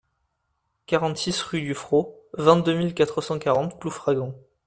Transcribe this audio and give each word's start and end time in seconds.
quarante-six 0.87 1.39
rue 1.43 1.61
du 1.61 1.75
Fros, 1.75 2.17
vingt-deux 2.33 2.73
mille 2.75 2.95
quatre 2.95 3.21
cent 3.21 3.37
quarante 3.37 3.79
Ploufragan 3.79 4.33